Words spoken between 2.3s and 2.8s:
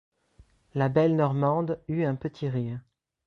rire.